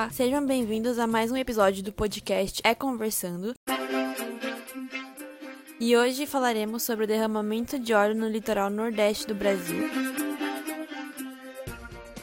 Olá, 0.00 0.08
sejam 0.08 0.46
bem-vindos 0.46 0.98
a 0.98 1.06
mais 1.06 1.30
um 1.30 1.36
episódio 1.36 1.82
do 1.82 1.92
podcast 1.92 2.62
É 2.64 2.74
Conversando. 2.74 3.54
E 5.78 5.94
hoje 5.94 6.24
falaremos 6.24 6.84
sobre 6.84 7.04
o 7.04 7.06
derramamento 7.06 7.78
de 7.78 7.92
óleo 7.92 8.14
no 8.14 8.26
litoral 8.26 8.70
nordeste 8.70 9.26
do 9.26 9.34
Brasil. 9.34 9.90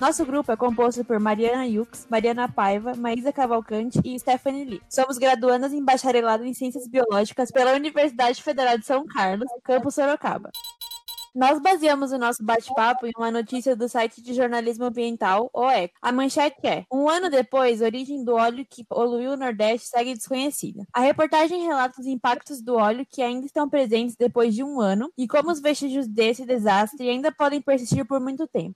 Nosso 0.01 0.25
grupo 0.25 0.51
é 0.51 0.57
composto 0.57 1.05
por 1.05 1.19
Mariana 1.19 1.67
Yux, 1.67 2.07
Mariana 2.09 2.49
Paiva, 2.49 2.95
Maísa 2.95 3.31
Cavalcante 3.31 4.01
e 4.03 4.17
Stephanie 4.17 4.65
Lee. 4.65 4.81
Somos 4.89 5.19
graduandas 5.19 5.71
em 5.71 5.85
bacharelado 5.85 6.43
em 6.45 6.55
Ciências 6.55 6.87
Biológicas 6.87 7.51
pela 7.51 7.73
Universidade 7.73 8.41
Federal 8.41 8.79
de 8.79 8.87
São 8.87 9.05
Carlos, 9.05 9.47
campus 9.63 9.93
Sorocaba. 9.93 10.49
Nós 11.37 11.61
baseamos 11.61 12.11
o 12.11 12.17
nosso 12.17 12.43
bate-papo 12.43 13.05
em 13.05 13.11
uma 13.15 13.29
notícia 13.29 13.75
do 13.75 13.87
site 13.87 14.23
de 14.23 14.33
jornalismo 14.33 14.85
ambiental, 14.85 15.51
o 15.53 15.69
ECO. 15.69 15.93
A 16.01 16.11
manchete 16.11 16.65
é: 16.65 16.83
Um 16.91 17.07
ano 17.07 17.29
depois, 17.29 17.79
a 17.79 17.85
origem 17.85 18.23
do 18.23 18.33
óleo 18.33 18.65
que 18.67 18.83
poluiu 18.83 19.33
o 19.33 19.37
Nordeste 19.37 19.87
segue 19.87 20.15
desconhecida. 20.15 20.83
A 20.91 20.99
reportagem 20.99 21.61
relata 21.61 22.01
os 22.01 22.07
impactos 22.07 22.59
do 22.59 22.73
óleo 22.73 23.05
que 23.07 23.21
ainda 23.21 23.45
estão 23.45 23.69
presentes 23.69 24.15
depois 24.15 24.55
de 24.55 24.63
um 24.63 24.81
ano 24.81 25.11
e 25.15 25.27
como 25.27 25.51
os 25.51 25.61
vestígios 25.61 26.07
desse 26.07 26.43
desastre 26.43 27.07
ainda 27.07 27.31
podem 27.31 27.61
persistir 27.61 28.03
por 28.03 28.19
muito 28.19 28.47
tempo. 28.47 28.75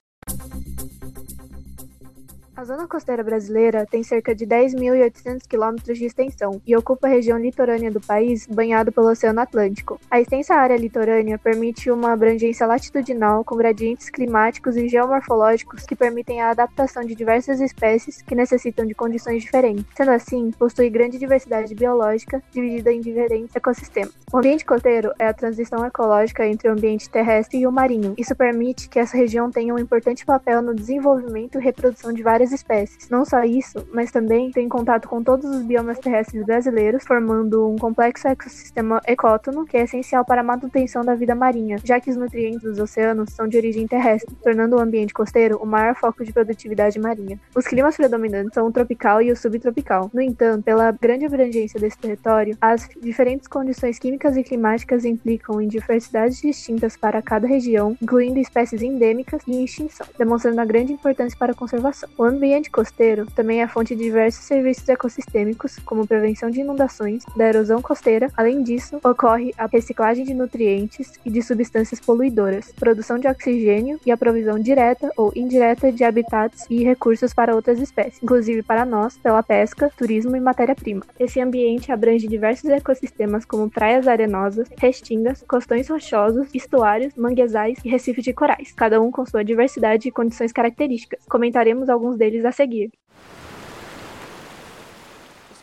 A 2.62 2.64
zona 2.64 2.88
costeira 2.88 3.24
brasileira 3.24 3.88
tem 3.90 4.04
cerca 4.04 4.36
de 4.36 4.46
10.800 4.46 5.48
quilômetros 5.50 5.98
de 5.98 6.06
extensão 6.06 6.62
e 6.64 6.78
ocupa 6.78 7.08
a 7.08 7.10
região 7.10 7.40
litorânea 7.40 7.90
do 7.90 8.00
país, 8.00 8.46
banhado 8.46 8.92
pelo 8.92 9.10
Oceano 9.10 9.40
Atlântico. 9.40 10.00
A 10.12 10.22
extensa 10.22 10.54
área 10.54 10.78
litorânea 10.78 11.40
permite 11.40 11.90
uma 11.90 12.12
abrangência 12.12 12.68
latitudinal 12.68 13.44
com 13.44 13.56
gradientes 13.56 14.12
climáticos 14.12 14.78
e 14.78 14.88
geomorfológicos 14.88 15.88
que 15.88 15.96
permitem 15.96 16.40
a 16.40 16.52
adaptação 16.52 17.04
de 17.04 17.16
diversas 17.16 17.60
espécies 17.60 18.22
que 18.22 18.36
necessitam 18.36 18.86
de 18.86 18.94
condições 18.94 19.42
diferentes. 19.42 19.84
Sendo 19.98 20.12
assim, 20.12 20.52
possui 20.52 20.92
grande 20.92 21.18
diversidade 21.18 21.74
biológica, 21.74 22.44
dividida 22.52 22.94
em 22.94 23.02
diferentes 23.02 23.56
ecossistemas. 23.56 24.14
O 24.32 24.38
ambiente 24.38 24.66
costeiro 24.66 25.12
é 25.18 25.26
a 25.26 25.34
transição 25.34 25.84
ecológica 25.84 26.46
entre 26.46 26.70
o 26.70 26.74
ambiente 26.74 27.10
terrestre 27.10 27.58
e 27.58 27.66
o 27.66 27.72
marinho. 27.72 28.14
Isso 28.20 28.36
permite 28.36 28.88
que 28.88 29.00
essa 29.00 29.18
região 29.18 29.50
tenha 29.50 29.74
um 29.74 29.80
importante 29.80 30.24
papel 30.24 30.62
no 30.62 30.76
desenvolvimento 30.76 31.58
e 31.58 31.64
reprodução 31.64 32.14
de 32.14 32.22
várias 32.22 32.51
várias 32.52 32.54
espécies. 32.54 33.10
Não 33.10 33.26
só 33.26 33.44
isso, 33.44 33.88
mas 33.94 34.12
também 34.12 34.52
tem 34.52 34.68
contato 34.68 35.08
com 35.08 35.24
todos 35.24 35.50
os 35.50 35.64
biomas 35.64 35.98
terrestres 36.00 36.46
brasileiros, 36.46 37.04
formando 37.04 37.68
um 37.68 37.78
complexo 37.78 38.28
ecossistema 38.28 39.02
ecótono 39.08 39.66
que 39.66 39.78
é 39.78 39.84
essencial 39.84 40.26
para 40.26 40.42
a 40.42 40.44
manutenção 40.44 41.04
da 41.04 41.16
vida 41.16 41.34
marinha, 41.34 41.78
já 41.84 42.00
que 42.00 42.10
os 42.10 42.18
nutrientes 42.18 42.62
dos 42.62 42.80
oceanos 42.80 43.32
são 43.32 43.48
de 43.48 43.58
origem 43.58 43.88
terrestre, 43.88 44.36
tornando 44.44 44.76
o 44.76 44.80
ambiente 44.80 45.14
costeiro 45.14 45.58
o 45.58 45.66
maior 45.66 45.96
foco 45.96 46.24
de 46.24 46.34
produtividade 46.34 47.00
marinha. 47.00 47.40
Os 47.56 47.66
climas 47.66 47.96
predominantes 47.96 48.54
são 48.54 48.68
o 48.68 48.72
tropical 48.72 49.22
e 49.22 49.32
o 49.32 49.36
subtropical. 49.36 50.10
No 50.14 50.22
entanto, 50.22 50.64
pela 50.64 50.92
grande 50.92 51.26
abrangência 51.26 51.80
desse 51.80 51.98
território, 51.98 52.58
as 52.60 52.88
diferentes 53.02 53.48
condições 53.48 53.98
químicas 53.98 54.36
e 54.36 54.44
climáticas 54.44 55.06
implicam 55.06 55.62
em 55.62 55.68
diversidades 55.68 56.42
distintas 56.42 56.98
para 56.98 57.22
cada 57.22 57.48
região, 57.48 57.98
incluindo 58.02 58.40
espécies 58.40 58.82
endêmicas 58.82 59.42
e 59.48 59.56
em 59.56 59.64
extinção, 59.64 60.08
demonstrando 60.18 60.60
a 60.60 60.66
grande 60.66 60.94
importância 60.94 61.38
para 61.38 61.52
a 61.52 61.56
conservação. 61.56 62.10
O 62.18 62.26
ambiente 62.32 62.70
costeiro 62.70 63.26
também 63.36 63.62
é 63.62 63.68
fonte 63.68 63.96
de 63.96 64.04
diversos 64.04 64.46
serviços 64.46 64.88
ecossistêmicos, 64.88 65.78
como 65.86 66.08
prevenção 66.08 66.50
de 66.50 66.62
inundações, 66.62 67.24
da 67.36 67.48
erosão 67.48 67.82
costeira. 67.82 68.30
Além 68.36 68.64
disso, 68.64 69.00
ocorre 69.04 69.54
a 69.58 69.68
reciclagem 69.68 70.26
de 70.26 70.34
nutrientes 70.34 71.14
e 71.26 71.30
de 71.30 71.42
substâncias 71.42 72.00
poluidoras, 72.00 72.72
produção 72.72 73.20
de 73.20 73.28
oxigênio 73.28 74.00
e 74.06 74.12
a 74.12 74.18
provisão 74.18 74.58
direta 74.60 75.12
ou 75.16 75.32
indireta 75.36 75.92
de 75.92 76.04
habitats 76.04 76.66
e 76.70 76.84
recursos 76.84 77.34
para 77.34 77.56
outras 77.56 77.80
espécies, 77.80 78.22
inclusive 78.22 78.64
para 78.64 78.86
nós, 78.86 79.18
pela 79.18 79.44
pesca, 79.44 79.92
turismo 79.98 80.36
e 80.36 80.40
matéria-prima. 80.40 81.04
Esse 81.20 81.40
ambiente 81.40 81.92
abrange 81.92 82.28
diversos 82.28 82.70
ecossistemas 82.70 83.46
como 83.46 83.70
praias 83.70 84.08
arenosas, 84.08 84.68
restingas, 84.78 85.44
costões 85.48 85.90
rochosos, 85.90 86.48
estuários, 86.54 87.14
manguezais 87.16 87.78
e 87.84 87.90
recifes 87.90 88.24
de 88.24 88.34
corais, 88.34 88.72
cada 88.72 89.02
um 89.02 89.12
com 89.12 89.26
sua 89.26 89.44
diversidade 89.44 90.08
e 90.08 90.12
condições 90.12 90.52
características. 90.52 91.26
Comentaremos 91.28 91.90
alguns 91.90 92.18
deles 92.22 92.46
a 92.46 92.52
seguir. 92.54 92.92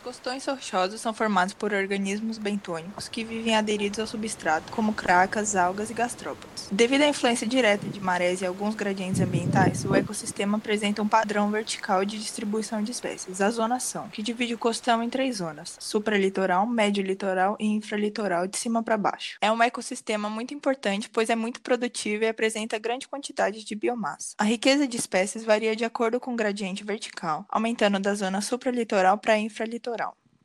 Costões 0.09 0.43
rochosos 0.43 1.01
são 1.01 1.13
formados 1.13 1.53
por 1.53 1.71
organismos 1.71 2.39
bentônicos 2.39 3.07
que 3.07 3.23
vivem 3.23 3.55
aderidos 3.55 3.99
ao 3.99 4.07
substrato, 4.07 4.71
como 4.71 4.91
cracas, 4.91 5.55
algas 5.55 5.91
e 5.91 5.93
gastrópodes. 5.93 6.67
Devido 6.71 7.03
à 7.03 7.07
influência 7.07 7.45
direta 7.45 7.87
de 7.87 8.01
marés 8.01 8.41
e 8.41 8.45
alguns 8.47 8.73
gradientes 8.73 9.21
ambientais, 9.21 9.85
o 9.85 9.93
ecossistema 9.93 10.57
apresenta 10.57 11.03
um 11.03 11.07
padrão 11.07 11.51
vertical 11.51 12.03
de 12.03 12.17
distribuição 12.17 12.81
de 12.81 12.89
espécies, 12.89 13.39
a 13.39 13.51
zonação, 13.51 14.09
que 14.09 14.23
divide 14.23 14.55
o 14.55 14.57
costão 14.57 15.03
em 15.03 15.11
três 15.11 15.35
zonas: 15.35 15.77
supralitoral, 15.79 16.65
médio-litoral 16.65 17.55
e 17.59 17.67
infralitoral, 17.67 18.47
de 18.47 18.57
cima 18.57 18.81
para 18.81 18.97
baixo. 18.97 19.37
É 19.39 19.51
um 19.51 19.61
ecossistema 19.61 20.27
muito 20.27 20.55
importante, 20.55 21.07
pois 21.07 21.29
é 21.29 21.35
muito 21.35 21.61
produtivo 21.61 22.23
e 22.23 22.27
apresenta 22.27 22.79
grande 22.79 23.07
quantidade 23.07 23.63
de 23.63 23.75
biomassa. 23.75 24.33
A 24.39 24.43
riqueza 24.43 24.87
de 24.87 24.97
espécies 24.97 25.43
varia 25.43 25.75
de 25.75 25.85
acordo 25.85 26.19
com 26.19 26.33
o 26.33 26.35
gradiente 26.35 26.83
vertical, 26.83 27.45
aumentando 27.47 27.99
da 27.99 28.15
zona 28.15 28.41
supralitoral 28.41 29.15
para 29.15 29.37
infralitoral. 29.37 29.98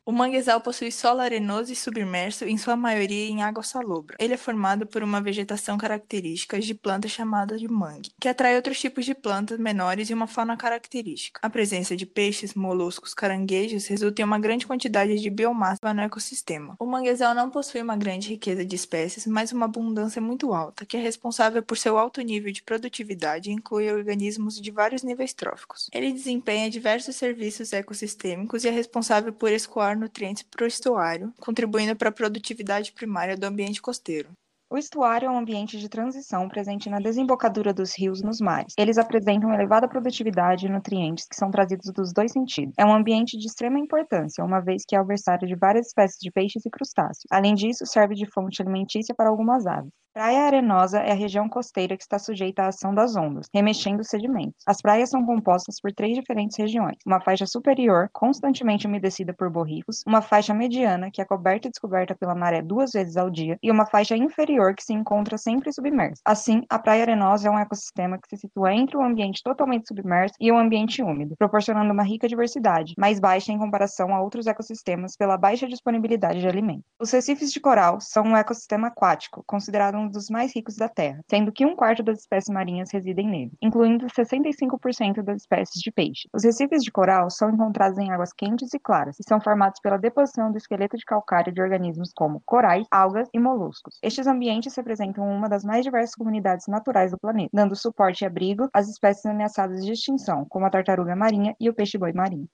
O 0.06 0.12
manguezal 0.12 0.60
possui 0.60 0.92
solo 0.92 1.20
arenoso 1.20 1.72
e 1.72 1.76
submerso, 1.76 2.44
em 2.44 2.58
sua 2.58 2.76
maioria 2.76 3.24
em 3.26 3.42
água 3.42 3.62
salobra. 3.62 4.18
Ele 4.20 4.34
é 4.34 4.36
formado 4.36 4.86
por 4.86 5.02
uma 5.02 5.18
vegetação 5.18 5.78
característica 5.78 6.60
de 6.60 6.74
plantas 6.74 7.10
chamadas 7.10 7.58
de 7.58 7.66
mangue, 7.66 8.12
que 8.20 8.28
atrai 8.28 8.54
outros 8.54 8.78
tipos 8.78 9.06
de 9.06 9.14
plantas 9.14 9.58
menores 9.58 10.10
e 10.10 10.14
uma 10.14 10.26
fauna 10.26 10.58
característica. 10.58 11.40
A 11.42 11.48
presença 11.48 11.96
de 11.96 12.04
peixes, 12.04 12.52
moluscos, 12.52 13.14
caranguejos 13.14 13.86
resulta 13.86 14.20
em 14.20 14.26
uma 14.26 14.38
grande 14.38 14.66
quantidade 14.66 15.18
de 15.18 15.30
biomassa 15.30 15.94
no 15.94 16.02
ecossistema. 16.02 16.76
O 16.78 16.84
manguezal 16.84 17.34
não 17.34 17.48
possui 17.48 17.80
uma 17.80 17.96
grande 17.96 18.28
riqueza 18.28 18.62
de 18.62 18.76
espécies, 18.76 19.26
mas 19.26 19.52
uma 19.52 19.64
abundância 19.64 20.20
muito 20.20 20.52
alta, 20.52 20.84
que 20.84 20.98
é 20.98 21.00
responsável 21.00 21.62
por 21.62 21.78
seu 21.78 21.96
alto 21.96 22.20
nível 22.20 22.52
de 22.52 22.62
produtividade 22.62 23.48
e 23.48 23.54
inclui 23.54 23.90
organismos 23.90 24.60
de 24.60 24.70
vários 24.70 25.02
níveis 25.02 25.32
tróficos. 25.32 25.88
Ele 25.94 26.12
desempenha 26.12 26.68
diversos 26.68 27.16
serviços 27.16 27.72
ecossistêmicos 27.72 28.64
e 28.64 28.68
é 28.68 28.70
responsável 28.70 29.32
por 29.32 29.50
escoar 29.50 29.93
nutrientes 29.96 30.42
para 30.42 30.64
o 30.64 30.68
estuário, 30.68 31.32
contribuindo 31.40 31.96
para 31.96 32.08
a 32.08 32.12
produtividade 32.12 32.92
primária 32.92 33.36
do 33.36 33.44
ambiente 33.44 33.80
costeiro. 33.82 34.30
O 34.70 34.78
estuário 34.78 35.26
é 35.26 35.30
um 35.30 35.38
ambiente 35.38 35.78
de 35.78 35.88
transição 35.88 36.48
presente 36.48 36.90
na 36.90 36.98
desembocadura 36.98 37.72
dos 37.72 37.96
rios 37.96 38.22
nos 38.22 38.40
mares. 38.40 38.74
Eles 38.76 38.98
apresentam 38.98 39.52
elevada 39.52 39.86
produtividade 39.86 40.66
e 40.66 40.68
nutrientes 40.68 41.28
que 41.28 41.36
são 41.36 41.50
trazidos 41.50 41.92
dos 41.92 42.12
dois 42.12 42.32
sentidos. 42.32 42.74
É 42.76 42.84
um 42.84 42.92
ambiente 42.92 43.38
de 43.38 43.46
extrema 43.46 43.78
importância, 43.78 44.44
uma 44.44 44.60
vez 44.60 44.82
que 44.84 44.96
é 44.96 45.00
o 45.00 45.04
berçário 45.04 45.46
de 45.46 45.54
várias 45.54 45.86
espécies 45.86 46.18
de 46.18 46.30
peixes 46.32 46.66
e 46.66 46.70
crustáceos. 46.70 47.24
Além 47.30 47.54
disso, 47.54 47.86
serve 47.86 48.14
de 48.14 48.26
fonte 48.26 48.62
alimentícia 48.62 49.14
para 49.14 49.28
algumas 49.28 49.64
aves. 49.66 49.92
Praia 50.14 50.44
Arenosa 50.44 51.00
é 51.00 51.10
a 51.10 51.16
região 51.16 51.48
costeira 51.48 51.96
que 51.96 52.04
está 52.04 52.20
sujeita 52.20 52.62
à 52.62 52.68
ação 52.68 52.94
das 52.94 53.16
ondas, 53.16 53.48
remexendo 53.52 53.98
os 53.98 54.06
sedimentos. 54.06 54.62
As 54.64 54.80
praias 54.80 55.10
são 55.10 55.26
compostas 55.26 55.80
por 55.80 55.92
três 55.92 56.14
diferentes 56.14 56.56
regiões: 56.56 56.96
uma 57.04 57.20
faixa 57.20 57.46
superior, 57.46 58.08
constantemente 58.12 58.86
umedecida 58.86 59.34
por 59.34 59.50
borrifos, 59.50 60.04
uma 60.06 60.22
faixa 60.22 60.54
mediana, 60.54 61.10
que 61.12 61.20
é 61.20 61.24
coberta 61.24 61.66
e 61.66 61.70
descoberta 61.72 62.14
pela 62.14 62.32
maré 62.32 62.62
duas 62.62 62.92
vezes 62.92 63.16
ao 63.16 63.28
dia, 63.28 63.58
e 63.60 63.72
uma 63.72 63.86
faixa 63.86 64.16
inferior, 64.16 64.76
que 64.76 64.84
se 64.84 64.92
encontra 64.92 65.36
sempre 65.36 65.72
submersa. 65.72 66.22
Assim, 66.24 66.62
a 66.70 66.78
Praia 66.78 67.02
Arenosa 67.02 67.48
é 67.48 67.50
um 67.50 67.58
ecossistema 67.58 68.16
que 68.16 68.28
se 68.28 68.36
situa 68.36 68.72
entre 68.72 68.96
o 68.96 69.02
ambiente 69.02 69.42
totalmente 69.42 69.88
submerso 69.88 70.36
e 70.38 70.52
o 70.52 70.56
ambiente 70.56 71.02
úmido, 71.02 71.34
proporcionando 71.36 71.92
uma 71.92 72.04
rica 72.04 72.28
diversidade, 72.28 72.94
mais 72.96 73.18
baixa 73.18 73.50
em 73.50 73.58
comparação 73.58 74.14
a 74.14 74.22
outros 74.22 74.46
ecossistemas 74.46 75.16
pela 75.16 75.36
baixa 75.36 75.66
disponibilidade 75.66 76.38
de 76.38 76.46
alimentos. 76.46 76.84
Os 77.00 77.10
recifes 77.10 77.50
de 77.50 77.58
coral 77.58 78.00
são 78.00 78.22
um 78.22 78.36
ecossistema 78.36 78.86
aquático, 78.86 79.42
considerado 79.44 80.03
um 80.03 80.03
um 80.04 80.08
dos 80.08 80.28
mais 80.28 80.54
ricos 80.54 80.76
da 80.76 80.88
Terra, 80.88 81.20
sendo 81.28 81.52
que 81.52 81.64
um 81.64 81.74
quarto 81.74 82.02
das 82.02 82.20
espécies 82.20 82.52
marinhas 82.52 82.90
residem 82.92 83.28
nele, 83.28 83.52
incluindo 83.60 84.06
65% 84.06 85.22
das 85.22 85.42
espécies 85.42 85.80
de 85.80 85.90
peixe. 85.90 86.28
Os 86.32 86.44
recifes 86.44 86.82
de 86.82 86.92
coral 86.92 87.30
são 87.30 87.50
encontrados 87.50 87.98
em 87.98 88.10
águas 88.10 88.32
quentes 88.32 88.72
e 88.74 88.78
claras 88.78 89.18
e 89.18 89.24
são 89.26 89.40
formados 89.40 89.80
pela 89.80 89.96
deposição 89.96 90.50
do 90.50 90.58
esqueleto 90.58 90.96
de 90.96 91.04
calcário 91.04 91.52
de 91.52 91.60
organismos 91.60 92.12
como 92.14 92.42
corais, 92.44 92.86
algas 92.90 93.28
e 93.32 93.38
moluscos. 93.38 93.98
Estes 94.02 94.26
ambientes 94.26 94.74
representam 94.76 95.24
uma 95.24 95.48
das 95.48 95.64
mais 95.64 95.84
diversas 95.84 96.14
comunidades 96.14 96.66
naturais 96.68 97.10
do 97.10 97.18
planeta, 97.18 97.50
dando 97.52 97.74
suporte 97.74 98.22
e 98.22 98.26
abrigo 98.26 98.68
às 98.72 98.88
espécies 98.88 99.24
ameaçadas 99.26 99.84
de 99.84 99.92
extinção, 99.92 100.46
como 100.48 100.66
a 100.66 100.70
tartaruga 100.70 101.16
marinha 101.16 101.54
e 101.58 101.68
o 101.68 101.74
peixe-boi 101.74 102.12
marinho. 102.12 102.48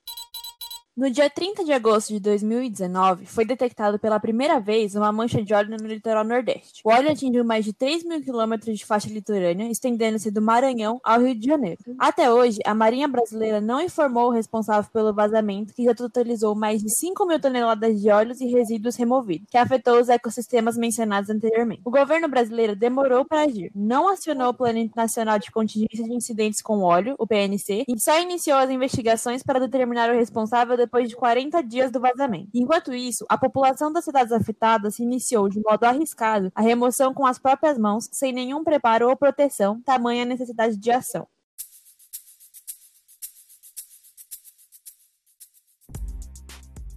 No 1.00 1.10
dia 1.10 1.30
30 1.30 1.64
de 1.64 1.72
agosto 1.72 2.12
de 2.12 2.20
2019, 2.20 3.24
foi 3.24 3.46
detectado 3.46 3.98
pela 3.98 4.20
primeira 4.20 4.60
vez 4.60 4.94
uma 4.94 5.10
mancha 5.10 5.42
de 5.42 5.54
óleo 5.54 5.70
no 5.70 5.86
litoral 5.86 6.22
nordeste. 6.22 6.82
O 6.84 6.90
óleo 6.90 7.10
atingiu 7.10 7.42
mais 7.42 7.64
de 7.64 7.72
3 7.72 8.04
mil 8.04 8.20
quilômetros 8.20 8.78
de 8.78 8.84
faixa 8.84 9.08
litorânea, 9.08 9.70
estendendo-se 9.70 10.30
do 10.30 10.42
Maranhão 10.42 11.00
ao 11.02 11.22
Rio 11.22 11.34
de 11.34 11.46
Janeiro. 11.46 11.78
Até 11.98 12.30
hoje, 12.30 12.58
a 12.66 12.74
Marinha 12.74 13.08
Brasileira 13.08 13.62
não 13.62 13.80
informou 13.80 14.28
o 14.28 14.30
responsável 14.30 14.90
pelo 14.92 15.14
vazamento, 15.14 15.72
que 15.72 15.84
já 15.84 15.94
totalizou 15.94 16.54
mais 16.54 16.82
de 16.82 16.90
5 16.90 17.26
mil 17.26 17.40
toneladas 17.40 17.98
de 17.98 18.10
óleos 18.10 18.38
e 18.42 18.48
resíduos 18.48 18.94
removidos, 18.96 19.48
que 19.50 19.56
afetou 19.56 19.98
os 19.98 20.10
ecossistemas 20.10 20.76
mencionados 20.76 21.30
anteriormente. 21.30 21.80
O 21.82 21.90
governo 21.90 22.28
brasileiro 22.28 22.76
demorou 22.76 23.24
para 23.24 23.44
agir, 23.44 23.72
não 23.74 24.06
acionou 24.06 24.48
o 24.48 24.54
Plano 24.54 24.90
Nacional 24.94 25.38
de 25.38 25.50
Contingência 25.50 26.04
de 26.04 26.12
Incidentes 26.12 26.60
com 26.60 26.82
Óleo, 26.82 27.14
o 27.18 27.26
PNC, 27.26 27.86
e 27.88 27.98
só 27.98 28.20
iniciou 28.20 28.58
as 28.58 28.68
investigações 28.68 29.42
para 29.42 29.60
determinar 29.60 30.10
o 30.10 30.18
responsável 30.18 30.76
depois 30.90 31.08
de 31.08 31.14
40 31.14 31.62
dias 31.62 31.92
do 31.92 32.00
vazamento. 32.00 32.50
Enquanto 32.52 32.92
isso, 32.92 33.24
a 33.28 33.38
população 33.38 33.92
das 33.92 34.04
cidades 34.04 34.32
afetadas 34.32 34.98
iniciou 34.98 35.48
de 35.48 35.60
modo 35.60 35.84
arriscado 35.84 36.50
a 36.52 36.60
remoção 36.60 37.14
com 37.14 37.24
as 37.24 37.38
próprias 37.38 37.78
mãos, 37.78 38.08
sem 38.10 38.32
nenhum 38.32 38.64
preparo 38.64 39.08
ou 39.08 39.16
proteção, 39.16 39.80
tamanha 39.82 40.24
necessidade 40.24 40.76
de 40.76 40.90
ação. 40.90 41.28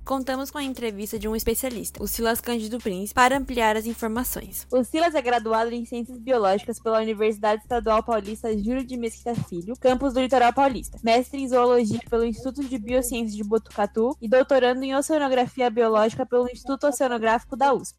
Contamos 0.05 0.51
com 0.51 0.57
a 0.57 0.63
entrevista 0.63 1.17
de 1.17 1.29
um 1.29 1.35
especialista, 1.35 2.03
o 2.03 2.07
Silas 2.07 2.41
Cândido 2.41 2.77
Prince, 2.77 3.13
para 3.13 3.37
ampliar 3.37 3.77
as 3.77 3.85
informações. 3.85 4.67
O 4.69 4.83
Silas 4.83 5.15
é 5.15 5.21
graduado 5.21 5.71
em 5.71 5.85
Ciências 5.85 6.19
Biológicas 6.19 6.77
pela 6.77 6.99
Universidade 6.99 7.61
Estadual 7.61 8.03
Paulista 8.03 8.51
Júlio 8.51 8.85
de 8.85 8.97
Mesquita 8.97 9.33
Filho, 9.33 9.75
campus 9.79 10.13
do 10.13 10.19
Litoral 10.19 10.51
Paulista. 10.51 10.99
Mestre 11.01 11.41
em 11.41 11.47
Zoologia 11.47 12.01
pelo 12.09 12.25
Instituto 12.25 12.67
de 12.67 12.77
Biociências 12.77 13.33
de 13.33 13.45
Botucatu 13.45 14.17
e 14.21 14.27
doutorando 14.27 14.83
em 14.83 14.93
Oceanografia 14.93 15.69
Biológica 15.69 16.25
pelo 16.25 16.49
Instituto 16.49 16.87
Oceanográfico 16.87 17.55
da 17.55 17.73
USP. 17.73 17.97